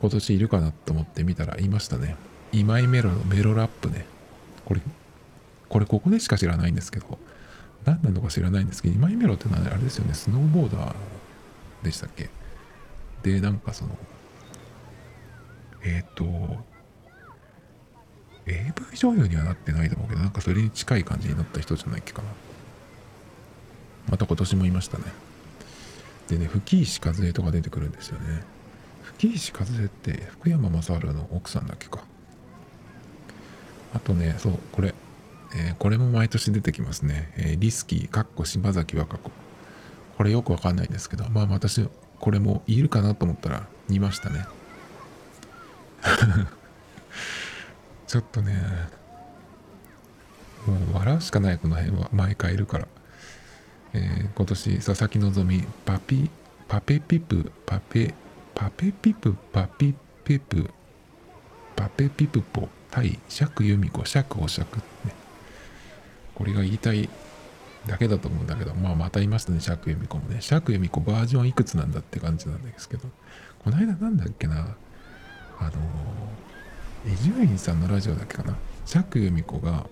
[0.00, 2.16] 今年いるかなと思って見たらいましたね。
[2.52, 4.06] 今井メロのメロラップね。
[4.64, 4.80] これ
[5.68, 7.18] これここでしか知らないんですけど
[7.84, 10.94] 何なのか知らないんですけど今井メロってのはあれですよねスノーボーダー
[11.84, 12.30] でしたっけ？
[13.22, 13.90] でなんかその
[15.84, 16.24] えっ、ー、と
[18.52, 22.28] AV 女優にはなってないと思うけどなんかそれに近い感じになった人じゃないっけかな。
[24.10, 25.04] また今年もいましたね。
[26.28, 28.42] でね吹石和恵とか出てくるんですよね。
[29.02, 32.04] 吹石和恵って福山雅治の奥さんだっけか。
[33.94, 34.94] あとねそうこれ、
[35.54, 39.30] えー、これも毎年出てきますね、えー、リスキーかっこ柴崎和歌子。
[40.16, 44.44] これよくわかんないんですけどまあ私これもいるかなと思ったら見ましたね。
[48.10, 48.60] ちょっとね
[50.66, 52.10] もう笑うしかないこの辺は。
[52.12, 52.88] 毎回いるから。
[53.92, 56.28] えー、今年佐々木希パピ
[56.66, 58.12] パペピプパペ
[58.52, 59.94] パペピプパピ
[60.24, 60.70] ペプ
[61.76, 64.82] パペピプポ対釈由美子釈お釈ね。
[66.34, 67.08] これが言いたい
[67.86, 70.40] だけだと思うんだけどまあまた言いましたね釈由美子もね。
[70.40, 73.08] 釈由美子バージョンいくつなんだって感じなんですけど。
[73.60, 74.74] この間なんだっけな。
[75.60, 75.70] あの
[77.06, 78.56] 伊集院さんのラジオだっけかな？
[78.84, 79.86] 釈由美子が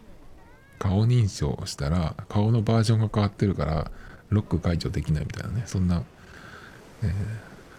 [0.78, 3.90] 顔認証をしたら顔のバージョンが変わってるから
[4.28, 5.62] ロック解除できないみたいなね。
[5.66, 6.02] そんな、
[7.02, 7.12] えー、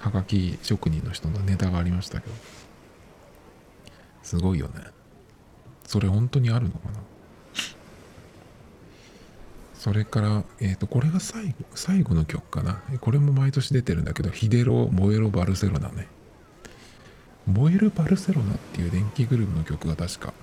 [0.04, 2.34] はがき職人の人のネタがありましたけど。
[4.24, 4.84] すごいよね。
[5.86, 7.00] それ本当にあるのかな？
[9.76, 12.82] それから、えっ、ー、と、これが最後、最後の曲かな。
[13.00, 16.08] これも毎年出てるんだけど、ヒデロ・燃えろ・バルセロナね。
[17.50, 20.34] 燃えるバルセロナっていう電気グループの曲が確か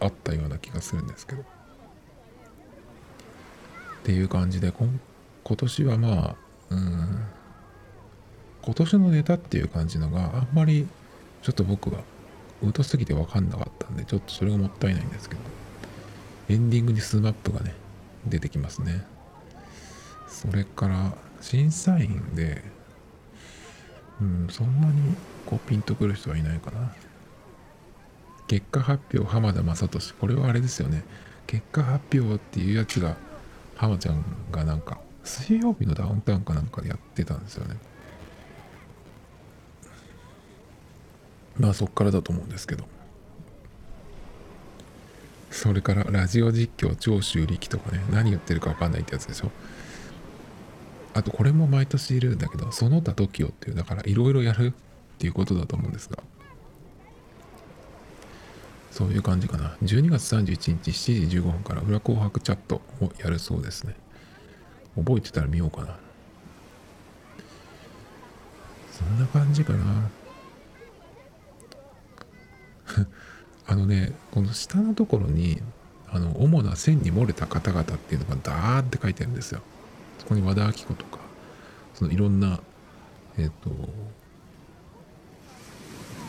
[0.00, 1.42] あったような気がするんですけど。
[1.42, 1.44] っ
[4.02, 4.98] ていう感じで今
[5.56, 6.36] 年はまあ
[6.70, 7.22] うん
[8.62, 10.86] 今年のネタっていう感じのがあんまり
[11.42, 12.00] ちょっと僕は
[12.74, 15.40] 疎すぎて分かんなかったんでちょっとそれがもったいないんですけど
[16.48, 17.74] エンディングにスマップがね
[18.26, 19.04] 出てきますね。
[20.28, 22.62] それから審査員で
[24.20, 25.14] うんそんなに
[25.46, 26.92] こうピンとくる人はいないかな。
[28.46, 30.14] 結果発表浜田雅俊。
[30.14, 31.04] これはあれですよね。
[31.46, 33.16] 結果発表っていうやつが
[33.76, 37.76] 浜ちゃんがなんか水曜日のダウンタウンかなんかでやってたんですよね。
[41.58, 42.84] まあそっからだと思うんですけど。
[45.50, 49.50] それからラジオ実況長州力とかね何言ってるか分かんないってやつでしょ。
[51.14, 54.72] あとこれも毎年いるんだけどその他 TOKIO っていうだからいろいろやるっ
[55.18, 56.18] ていうことだと思うんですが
[58.90, 59.76] そういう感じかな。
[59.82, 63.94] 12月31日7時15分から裏紅白チャットをやるそうですね。
[64.96, 65.96] 覚えてたら見ようかな。
[68.92, 70.10] そんな感じかな。
[73.66, 75.62] あのね、この下のところに、
[76.08, 79.62] あの、主な線に漏れた方々っていうのがダーって書いてあるんですよ。
[80.20, 81.18] そこに和田アキ子とか、
[81.94, 82.60] そのいろんな、
[83.38, 83.70] えっ、ー、と、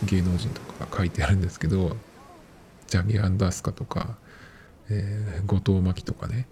[0.05, 1.97] 芸能人とかが書いてあるんですけど、
[2.87, 4.17] ジャギアンダースカとか、
[4.89, 6.47] えー、後藤真希とかね、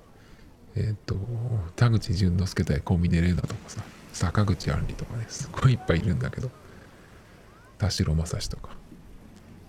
[0.75, 1.15] えっ、ー、と、
[1.77, 6.51] 田口淳之介対小峰玲奈とかさ、坂口杏里とかね、すごいいっぱいいるんだけど、
[7.77, 8.71] 田代正史とか、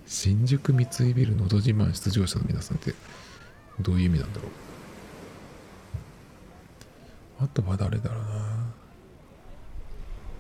[0.06, 2.94] 新宿三井ビルのど自慢出場者の皆さんって
[3.78, 4.69] どういう意味なんだろう？
[7.42, 8.26] あとは誰だろうな。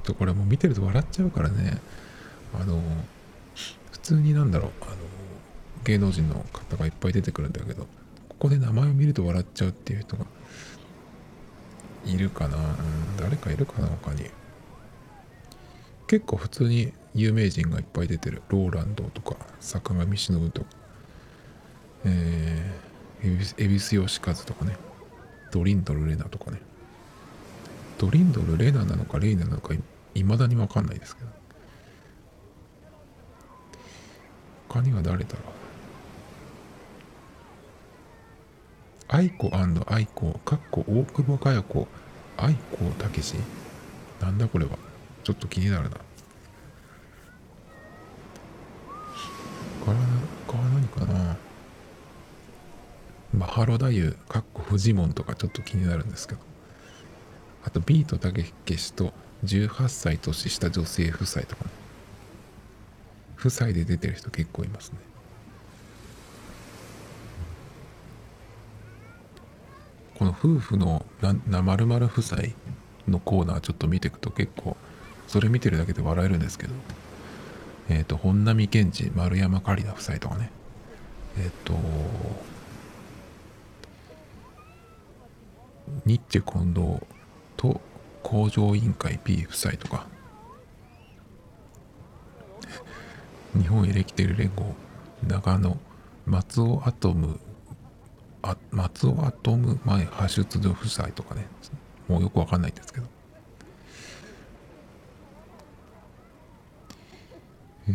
[0.02, 1.78] とこれもう見てると笑っちゃうからね。
[2.58, 2.80] あの
[3.92, 4.70] 普通になんだろう。
[4.82, 4.96] あの
[5.84, 7.84] 芸能人の方がいっぱい出てくるんだけど
[8.28, 10.26] ここで名前を見ると笑っちゃうっていう人が
[12.04, 14.30] いるかな、うん、誰かいるかな他に。
[16.06, 18.42] 結構普通に有名人がいっぱい出てる。
[18.48, 20.66] ローランドとか坂上忍とか。
[22.04, 24.76] えー、恵比寿義和とかね。
[25.50, 26.60] ドリンドル・レナとかね。
[28.00, 29.74] ドリンドル・レナなのかレイナなのか
[30.14, 31.28] いまだにわかんないですけど
[34.68, 35.42] 他には誰だろう
[39.12, 39.50] 愛子
[39.86, 41.88] 愛子、かっこ大久保佳代子、
[42.38, 43.34] 愛子たけし
[44.18, 44.78] なんだこれは。
[45.24, 45.96] ちょっと気になるな。
[45.96, 46.00] か
[49.88, 51.36] ら、か何かな。
[53.36, 56.40] マハロ太夫、かっこフジモンとかちょっと気になるんですけど。
[57.64, 58.44] あと、ビートたけ
[58.76, 59.12] しと
[59.44, 61.70] 18歳年下女性夫妻とかね。
[63.40, 64.98] 夫妻で出てる人結構いますね
[70.18, 70.30] この。
[70.30, 72.42] 夫婦のななまるまる夫妻
[73.08, 74.76] のコーナーちょっと見ていくと結構
[75.26, 76.74] それ見てるだけで笑えるんですけど
[77.88, 80.50] えっ、ー、と本並健治丸山桂里奈夫妻とかね
[81.38, 81.74] えっ、ー、と
[86.04, 87.02] ニッチェ近藤
[87.60, 87.78] と
[88.22, 90.06] 工場委員会 P 夫妻とか。
[93.54, 94.74] 日本エレキテル連合
[95.26, 95.76] 長野
[96.24, 97.40] 松尾アトム
[98.42, 101.46] あ松尾アトム前派出所夫妻とかね。
[102.08, 103.06] もうよくわかんないんですけど。
[107.88, 107.92] え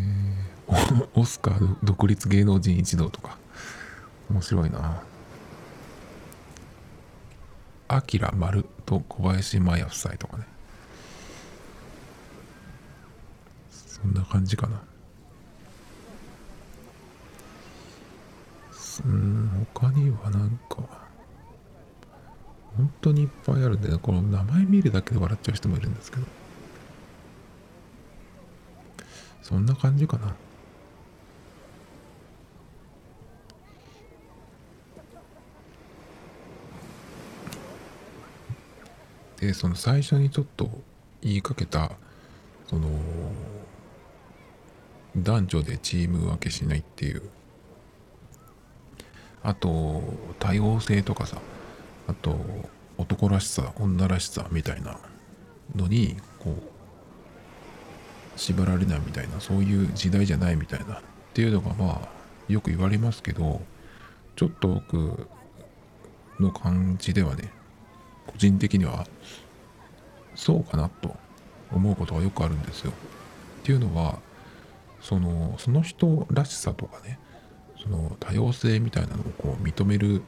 [0.67, 3.39] ー、オスカー独立芸能人一同とか。
[4.29, 5.01] 面白いな。
[7.87, 8.65] アキラ丸。
[8.85, 10.45] と小林麻也夫妻とかね。
[13.71, 14.81] そんな感じかな。
[19.05, 20.77] うん他にはなんか
[22.77, 26.23] 本当にいっぱいあるんで、ね、この名前見るだけで笑っちゃう人もいるんですけど。
[29.41, 30.35] そんな感じかな。
[39.45, 40.69] でその最初にちょっと
[41.21, 41.91] 言いかけた
[42.67, 42.89] その
[45.17, 47.29] 男女でチーム分けしないっていう。
[49.43, 50.01] あと
[50.39, 51.37] 多様性とかさ。
[52.07, 52.37] あと
[52.97, 54.99] 男らしさ女らしさみたいな
[55.75, 61.01] のにこう縛られないみたいなそういう時代じゃないみたいなっ
[61.33, 62.07] ていうのがまあ
[62.47, 63.61] よく言われますけど
[64.35, 65.27] ちょっと僕
[66.39, 67.51] の感じではね
[68.27, 69.05] 個人的には
[70.35, 71.15] そうかなと
[71.71, 72.91] 思うことがよくあるんですよ。
[72.91, 72.93] っ
[73.63, 74.19] ていうのは
[75.01, 77.19] そのその人らしさとかね
[77.81, 80.23] その多様性みたいなのをこう認める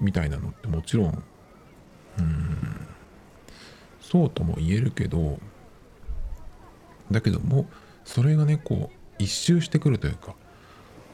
[0.00, 1.22] みたいなのってもちろん
[2.18, 2.86] うん
[4.00, 5.38] そうとも言えるけど
[7.10, 7.66] だけども
[8.04, 10.34] それがねこう一周してくるというか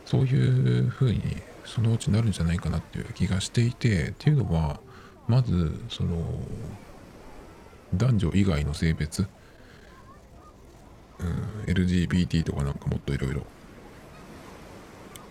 [0.05, 1.21] そういうふうに
[1.65, 4.81] そのうちなるんじゃないかなっていう気がしていてっていうのは
[5.27, 6.17] まずその
[7.95, 9.27] 男女以外の性別、
[11.19, 13.43] うん、LGBT とかなんかもっといろいろ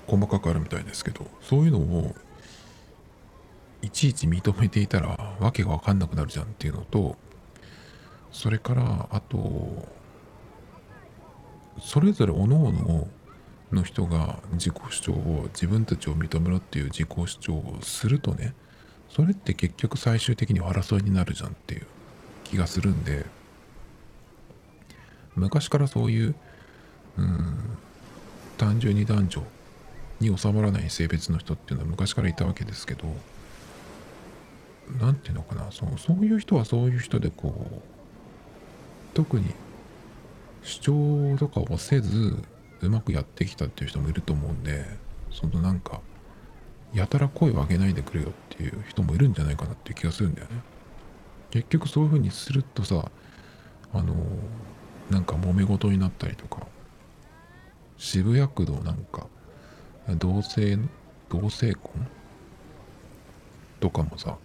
[0.07, 2.15] 細かくあるみたいですけどそういうのを
[3.81, 7.17] いちいち認めていたらわけが分かんなくなるじゃんっていうのと
[8.31, 9.87] それからあと
[11.81, 13.07] それぞれ各々
[13.71, 18.53] の人が自己主張を自分たちを認めろっていう自己主張をするとね
[19.15, 21.85] それって結局最終的に争いになるじゃんっていう
[22.43, 23.25] 気がするんで
[25.35, 26.35] 昔からそういう
[27.17, 27.77] うん
[28.57, 29.43] 単純に男女
[30.19, 33.05] に収まらない性別の人っていうのは昔からいたわけですけど
[34.99, 37.81] 何て言うのかなそうそういう人はそういう人でこう
[39.13, 39.45] 特に
[40.63, 42.37] 主張とかをせず
[42.81, 44.85] うまくやってきたっていう人もいると思うんで
[45.31, 46.01] そのなんか
[46.93, 50.61] やたら声を上げないでくれよっていう人もいるんじゃないかなっていう気がするんだよね。
[51.51, 53.11] 結局そういう風にするとさ
[53.93, 54.15] あの
[55.09, 56.65] なんか揉め事になったりとか
[57.97, 59.27] 渋谷区のなんか
[60.17, 60.77] 同性
[61.29, 61.91] 同性婚？
[63.79, 64.37] とかもさ、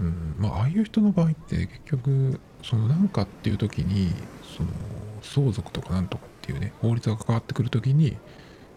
[0.00, 4.10] うん、まあああいう人の場合って結局そのなんかっていう時に
[4.56, 4.70] その
[5.20, 8.16] 相続とかなんとかっていうね法律が関わってくる時に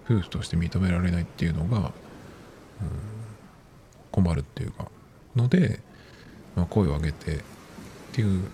[0.06, 1.94] 夫婦として認められないっていうのが、
[4.12, 4.88] 困るっていうか
[5.36, 5.80] ので、
[6.56, 7.40] まあ、声を上げてっ
[8.14, 8.50] ていう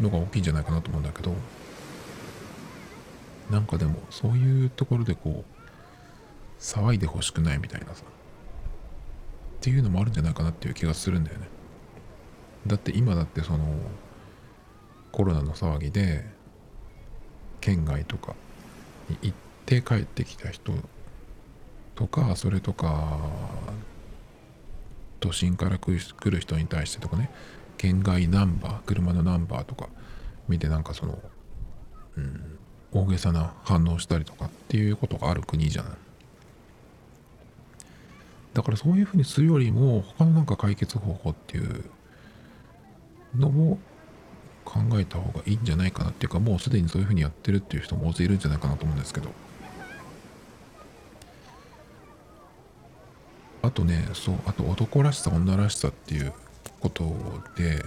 [0.00, 1.34] のが大きいんじゃないかなと思うんだけど
[3.50, 11.48] なんかでもそういうところでこう騒いでほしくないみたいなさっていうのもあるんじゃないかなっていう気がするんだよね。
[12.66, 13.64] だって今だってその
[15.12, 16.24] コロナの騒ぎで
[17.60, 18.34] 県外とか
[19.08, 20.72] に行って帰ってきた人
[21.96, 23.18] とかそれとか
[25.18, 25.98] 都心から来
[26.30, 27.30] る人に対してとかね。
[27.76, 29.88] 県外ナンバー車のナンバーとか
[30.48, 31.18] 見てなんかその、
[32.16, 32.58] うん、
[32.92, 35.92] 大げさな反応したりとかっていうことがある国じゃない
[38.54, 41.84] だからそういうふうにするよりも他のなんか解決方法っていう
[43.36, 43.78] のも
[44.64, 49.30] 考えた方がいいんじゃないかなっていうかもうすでにそういうふうにやってるっていう人も大勢いるんじゃないかなと思うんですけど。
[53.66, 56.32] あとねそうあと男らしさ女らしさっていう
[56.80, 57.04] こと
[57.56, 57.84] で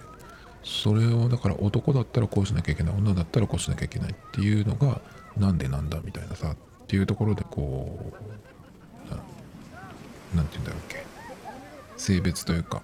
[0.64, 5.02] それをだから男だったらこうしなきゃいけない女だったらこうしなきゃいけないっていうのが
[5.38, 6.56] なんでなんだみたいなさっ
[6.88, 8.14] ていうところでこ
[9.12, 9.16] う
[10.36, 11.06] 何て言うんだろうっけ。
[11.98, 12.82] 性別というか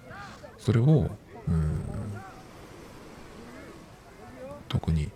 [0.58, 1.10] それを
[1.48, 1.82] うん
[4.68, 5.10] 特に、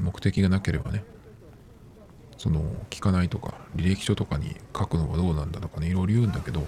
[0.00, 1.04] 目的がなければね
[2.38, 6.62] その聞かないとか履歴書とかに書くのはどうなんだとかねいろいろ言うんだけど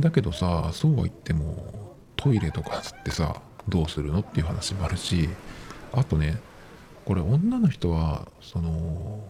[0.00, 5.28] だけどさそうは言ってもトイレとかってさどうするのっていう話もあるし
[5.92, 6.38] あとね
[7.04, 9.22] これ女の人はその、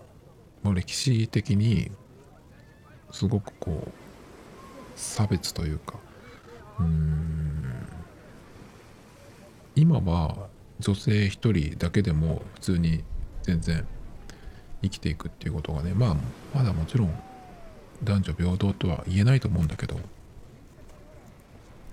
[0.62, 1.91] まあ、歴史的に
[3.11, 3.91] すごくこう
[4.95, 5.99] 差別というか
[6.79, 7.73] うん
[9.75, 10.49] 今は
[10.81, 13.03] 女性一人だけでも普通に
[13.43, 13.87] 全然
[14.83, 16.16] 生きていくっていうことがねまあ
[16.55, 17.14] まだもちろん
[18.03, 19.99] 男女平等とは言えないと思うんだけど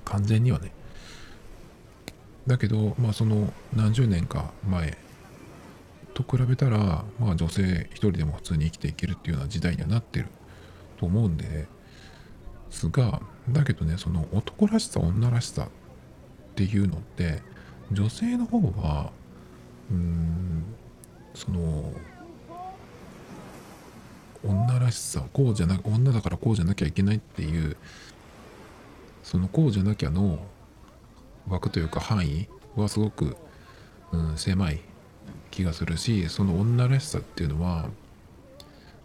[0.06, 0.72] 完全にはね。
[2.48, 4.98] だけどまあその何十年か前
[6.16, 10.28] と比べたらまあ女性一人でも普通に生きていけるっていうような時代にはなってる
[10.98, 11.68] と思うんで
[12.72, 15.68] すがだけどねその男らしさ女らしさっ
[16.56, 17.42] ていうのって
[17.92, 19.12] 女性の方は
[19.92, 20.64] うーん
[21.36, 21.94] その
[24.44, 27.76] 女らしさこうじゃな女だからこうじゃなきゃいけないっていう
[29.24, 30.40] そのこうじゃなきゃの
[31.48, 33.36] 枠というか範囲はすごく、
[34.12, 34.80] うん、狭い
[35.52, 37.90] 気がするしその女らしさっていうのは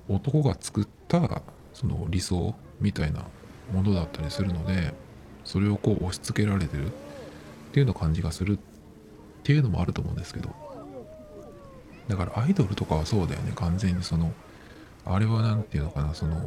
[0.08, 3.24] 男が作ったその理想みたいな
[3.72, 4.94] ものだったりするので
[5.44, 6.90] それをこう押し付けられてるっ
[7.72, 8.60] ていうような感じがするっ
[9.42, 10.64] ていうのもあると思うんですけど。
[12.08, 14.32] だからアイドルとかはそうだよね完全にその
[15.06, 16.40] あれは何て言うのかなその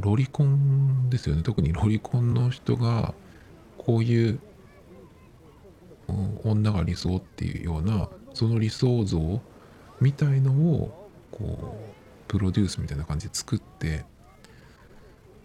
[0.00, 1.42] ロリコンですよね。
[1.42, 3.14] 特にロリコンの人が
[3.78, 4.38] こういう、
[6.44, 9.40] 女が理想っていうようなその理想像
[10.00, 11.76] みたいのをこ
[12.26, 14.04] うプロデュースみたいな感じで作って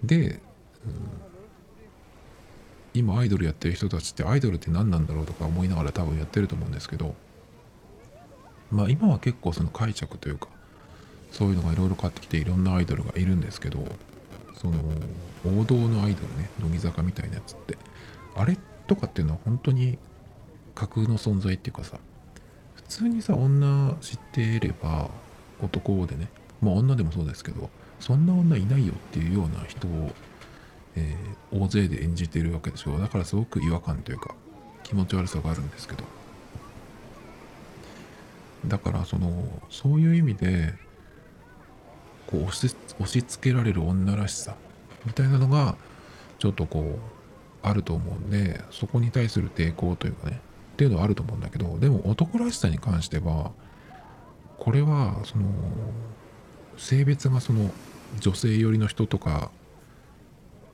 [0.04, 0.40] で、うん
[2.96, 7.14] 今アイドルやってる人たちってアイドルって何なんだろうとか思いながら多分やってると思うんですけど
[8.72, 10.48] まあ今は結構その解釈というか
[11.36, 13.86] そういうのがいろいろ変わってきていろんなアイドルがいるんですけど
[14.56, 14.80] その
[15.46, 17.78] 王道のアイドルね乃木坂みたいなやつって
[18.36, 18.58] あれ
[18.88, 19.98] とかっていうのは本当に
[20.74, 21.98] 架空の存在っていうかさ
[22.76, 25.10] 普通にさ女知っていれば
[25.62, 26.30] 男でね
[26.62, 27.70] まあ女でもそうですけど
[28.00, 30.12] そんな女いないよっていうような人を、
[30.96, 32.98] えー大勢で演じてるわけでしょ。
[32.98, 34.36] だからすごく違和感というか
[34.84, 36.04] 気持ち悪さがあるんですけど。
[38.68, 40.74] だからそのそういう意味で
[42.28, 44.56] こう押し押し付けられる女らしさ。
[45.06, 45.76] みたいなのが
[46.40, 47.00] ちょっとこう
[47.62, 50.40] あると思うんでそこに対する抵抗というかね。
[50.74, 53.52] っていうのはあると思うんだけどでも男らしさに関しては
[54.58, 55.46] これはその
[56.78, 57.72] 性別がその
[58.20, 59.52] 女性寄りの人とか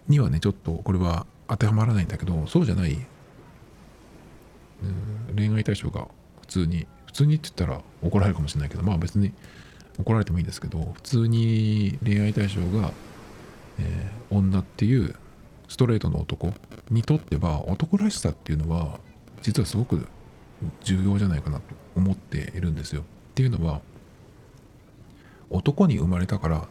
[0.07, 2.95] にはねちょっとこれは当てはまらないんだけどそうじゃない、う
[5.33, 6.07] ん、恋愛対象が
[6.41, 9.31] 普通に普通にって言ったら怒られるかもしれないけどまあ別に
[10.01, 12.91] 怒られてもいいんですけど普通に恋愛対象が、
[13.79, 15.13] えー女っていう
[15.67, 16.53] ストレートの男
[16.89, 18.99] にとっては男らしさっていうのは
[19.41, 20.07] 実はすごく
[20.81, 21.63] 重要じゃないかなと
[21.95, 23.01] 思っているんですよ。
[23.01, 23.03] っ
[23.35, 23.81] ていうのは
[25.49, 26.67] 男に生まれたから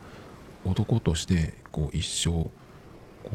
[0.64, 2.50] 男としてこう一生こ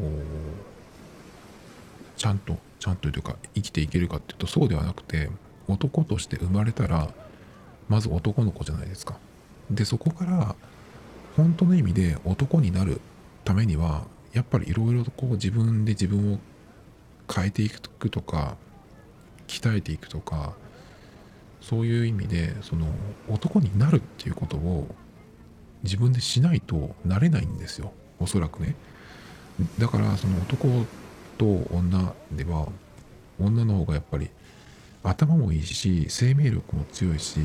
[2.16, 5.30] ちゃんとちゃんとというか生きていけるかっていうとそうではなくて
[5.68, 7.08] 男として生まれたら
[7.88, 9.18] まず男の子じゃないですか。
[9.70, 10.54] でそこから
[11.36, 13.00] 本当の意味で男になる
[13.44, 16.38] ためにはやっぱりいろいろとこう自分で自分を
[17.32, 18.56] 変えていくとか
[19.46, 20.54] 鍛えていくとか
[21.60, 22.86] そういう意味でその
[23.28, 24.86] 男になるっていうことを
[25.82, 27.92] 自分でしないとなれないんですよ。
[28.18, 28.74] おそらくね。
[29.78, 30.68] だからその男
[31.38, 32.68] と女では
[33.40, 34.30] 女の方がやっぱり
[35.02, 37.40] 頭もいいし生命力も強いし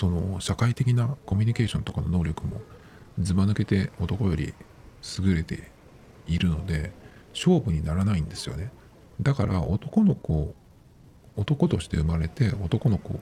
[0.00, 2.62] その社会的なコミュニケーションとかの能力も
[3.18, 4.54] ずば抜けて男より
[5.18, 5.70] 優れて
[6.26, 6.90] いるので
[7.34, 8.72] 勝負にならないんですよね。
[9.20, 10.54] だから男の子
[11.36, 13.20] 男として生まれて男の子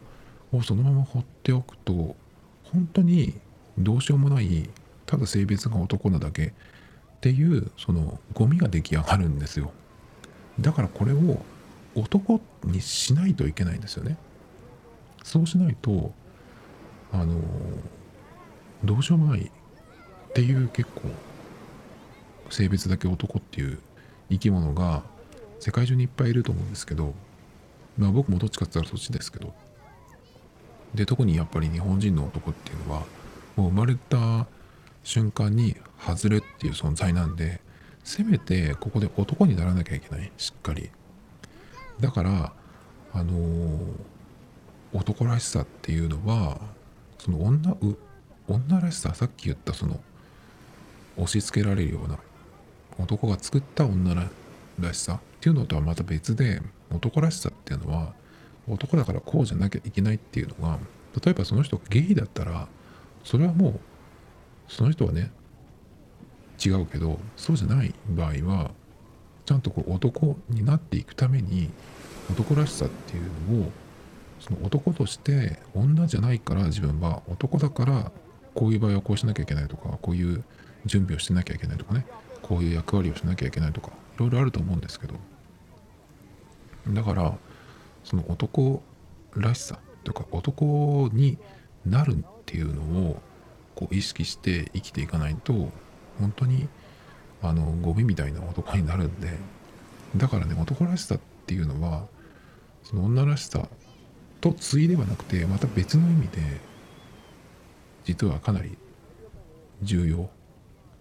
[0.52, 2.14] をそのまま放っておくと
[2.62, 3.34] 本当に
[3.76, 4.70] どうしようもない
[5.04, 6.52] ただ性別が男なだけっ
[7.20, 9.72] ていうそのゴミが出来上がるんですよ。
[10.60, 11.42] だからこれを
[11.96, 14.16] 男にしないといけないんですよね。
[15.24, 16.12] そうしないと
[17.12, 17.40] あの
[18.84, 21.02] どうしようもないっていう結構
[22.50, 23.78] 性別だけ男っていう
[24.30, 25.02] 生き物が
[25.58, 27.14] 世界中にいっぱいいると思うんですけど
[27.96, 29.52] まあ僕もどっちかって言ったらそっちですけど
[30.94, 33.02] で特にやっぱり日本人の男っていうのは
[33.56, 34.46] もう生まれた
[35.02, 37.60] 瞬間に外れっていう存在なんで
[38.08, 40.32] せめてここで男にならなきゃいけない。
[40.38, 40.88] しっかり。
[42.00, 42.52] だから
[43.12, 43.86] あのー、
[44.94, 46.58] 男らしさっていうのは
[47.18, 47.76] その女
[48.48, 50.00] 女らしささっき言ったその
[51.16, 52.18] 押し付けられるような
[52.98, 54.14] 男が作った女
[54.80, 56.60] らしさっていうのとはまた別で
[56.90, 58.12] 男らしさっていうのは
[58.68, 60.78] 男だからこうじゃなきゃいけないっていうのが
[61.24, 62.68] 例えばその人がゲイだったら
[63.24, 63.80] それはもう
[64.68, 65.30] その人はね
[66.64, 68.70] 違うけどそうじゃない場合は
[69.46, 71.70] ちゃんとこう男になっていくために
[72.30, 73.70] 男らしさっていうのを
[74.40, 78.12] その男として女じゃないから自分は男だから
[78.54, 80.44] こういう場合はこうしなきゃいけないとかこういう
[80.86, 82.06] 準備をしてなきゃいけないとかね。
[82.42, 85.14] こういう役割をしなきゃいけないとかいろいろあると思うんですけど。
[86.88, 87.36] だから
[88.04, 88.82] その男
[89.36, 91.36] らしさというか男に
[91.84, 92.16] なるっ
[92.46, 93.20] ていうのを
[93.74, 95.52] こう意識して生きていかないと
[96.18, 96.68] 本当に
[97.42, 99.36] あのゴミみたいな男になるんで。
[100.16, 102.06] だからね男らしさっていうのは
[102.82, 103.68] その女らしさ
[104.40, 106.38] と対ではなくてまた別の意味で
[108.04, 108.76] 実はかなり
[109.82, 110.28] 重要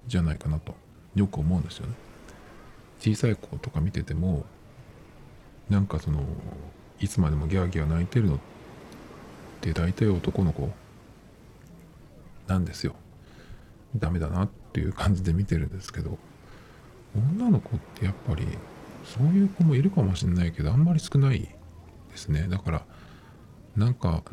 [0.08, 0.76] じゃないかなと
[1.16, 1.94] よく思うんですよね。
[3.00, 4.46] 小さい子とか見てても
[5.70, 6.24] なんかその
[7.00, 8.40] いつまでもギャーギャー泣いてるのっ
[9.62, 10.70] て大体男の子
[12.48, 12.96] なんですよ。
[13.96, 16.18] ダメだなっていう感じで見てるんですけど
[17.16, 18.46] 女の子ってやっぱり
[19.06, 22.86] そういう子もいるかもしれないけどあんまり少ないですねだから
[23.78, 24.24] なんか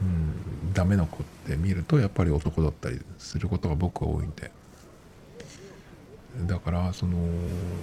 [0.00, 4.50] うんダメな子って見るとやっぱり男だったりすることが僕は多いんで。
[6.46, 7.18] だからその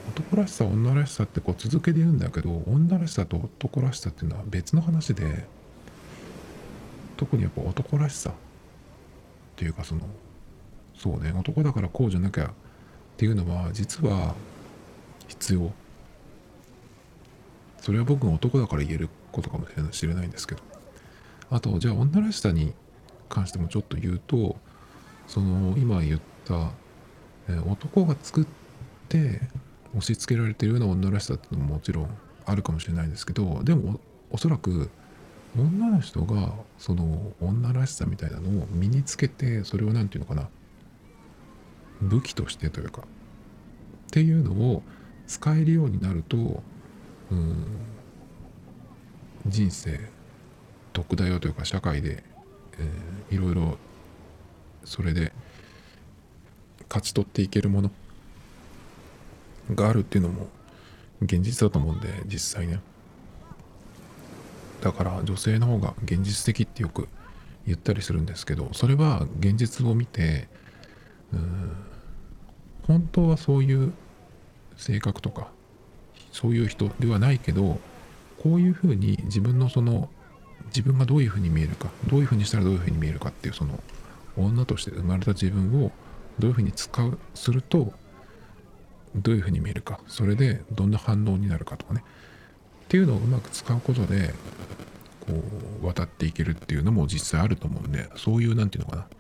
[0.10, 5.46] 男らしさ女らしさってこう続けで言うんだけど女らしさと男らしさっていうのは別の話で
[7.18, 8.34] 特にやっぱ男らしさっ
[9.58, 10.02] ていうかその
[10.98, 12.50] そうね男だからこうじゃなきゃっ
[13.18, 14.36] ていうのは実は
[15.28, 15.72] 必要。
[17.82, 20.62] それは僕が男だから言えることかもしれないんですけど。
[21.50, 22.74] あとじゃあ女らしさに
[23.30, 24.56] 関してもちょっと言うと
[25.28, 26.72] その今言った、
[27.50, 28.46] え、男が作っ
[29.10, 29.42] て
[29.90, 32.10] 押し付けられてるような女らしさっていうのももちろん
[32.46, 34.00] あるかもしれないんですけどでも
[34.32, 34.90] おそらく
[35.58, 40.50] 女の人がその女らしさみたいなのを身につけてそれを何て言うのかな
[42.02, 43.06] 武器としてというかっ
[44.12, 44.84] ていうのを
[45.28, 46.62] 使えるようになると
[47.32, 47.66] うん
[49.48, 50.00] 人生
[50.94, 52.24] 得だよというか社会で、
[52.80, 53.78] えー、いろいろ
[54.84, 55.34] それで
[56.88, 57.92] 勝ち取っていけるもの
[59.74, 60.48] があるっていうのも
[61.22, 62.80] 現実だと思うんで実際ね。
[64.82, 67.08] だから女性の方が現実的ってよく
[67.66, 70.48] 言ったりするんですけどそれは現実を見て
[72.84, 73.94] 本当はそういう
[74.78, 75.48] 性格とか
[76.32, 77.80] そういう人ではないけど
[78.46, 80.08] こういうふうに自分のその
[80.68, 83.80] 自分がどういうふうに見えるかどういうふうにしたらどういうふうに見えるかっていうその
[84.38, 85.92] 女として生まれた自分を
[86.38, 87.92] どういうふうに使うすると
[89.16, 92.04] どういうふうに見えるかそれでどんな反応になるかとかね。
[92.84, 94.32] っていうのをうまく使うことで
[95.22, 95.44] こ
[95.82, 99.18] う渡っていけるっていうのも実際あると思うんでそういう何て言うのかな。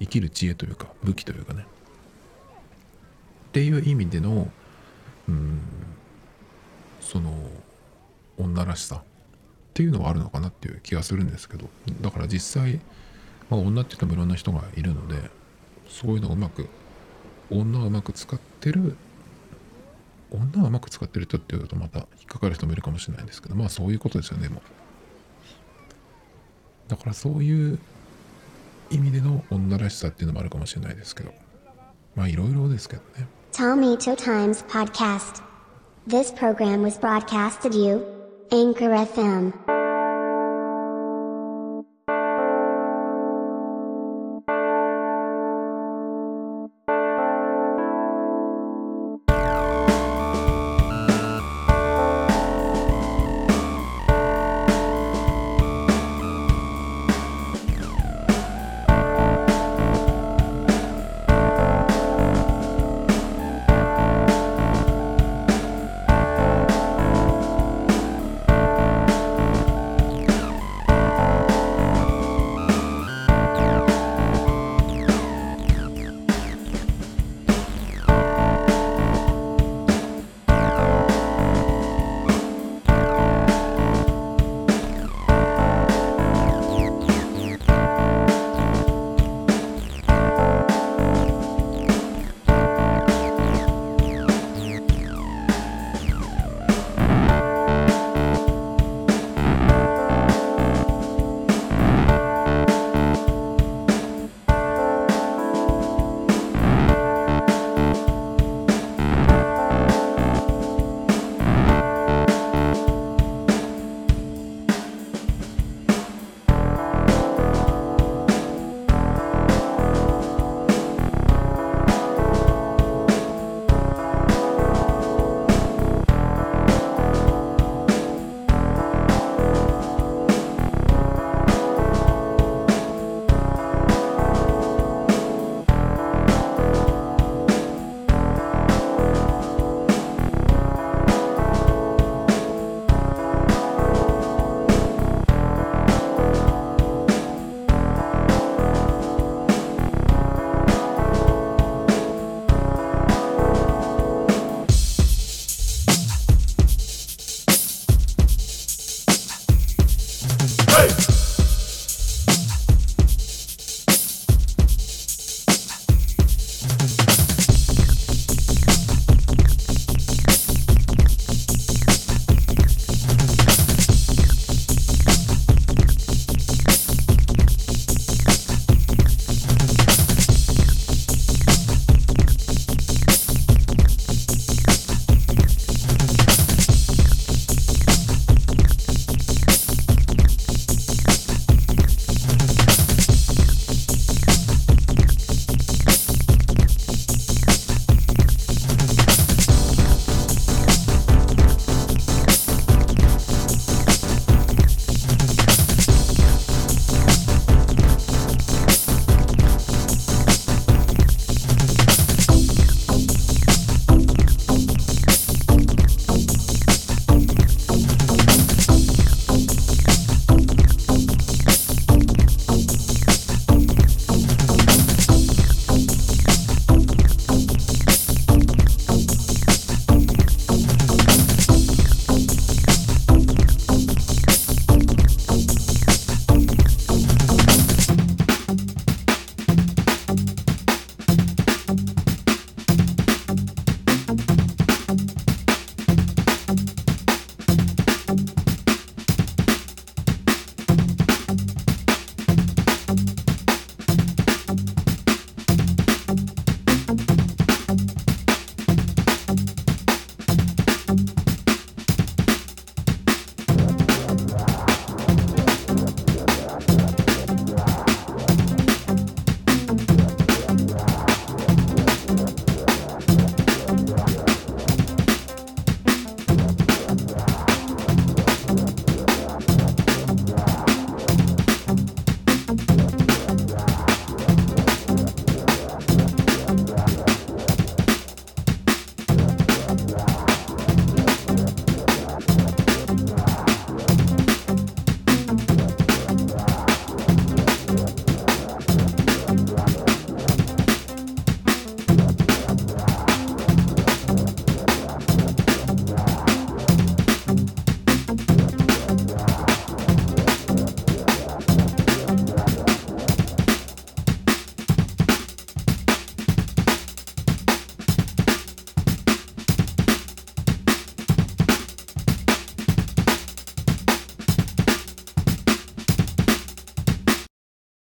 [0.00, 1.64] 生きる知恵というか武器というかね。
[3.48, 4.52] っていう意味での
[5.30, 5.60] うん
[7.00, 7.32] その
[8.38, 9.02] 女らしさっ
[9.74, 11.68] ていうのはあるのかなっていう気がするんですけど
[12.00, 12.80] だから実際、
[13.50, 15.30] まあ、女って言ってもいろんな人がいるので
[15.88, 16.68] そういうのをうまく
[17.50, 18.96] 女をうまく使ってる
[20.30, 24.56] 女をうまく使ってる人っていうとまた引っかかる人もいるかもしれないんですけどまあそういうことですよねも。
[24.56, 24.60] う
[26.90, 27.78] だからそういう
[28.90, 31.32] 意味での女らしさっていうのもあるかもしれないですけど
[32.14, 33.26] まあいろいろですけどね。
[33.52, 35.42] Tomito Times Podcast.
[36.06, 38.15] This program was broadcasted you.
[38.52, 39.75] Anchor FM